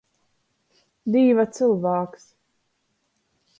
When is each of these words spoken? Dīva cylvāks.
Dīva 1.17 1.45
cylvāks. 1.59 2.27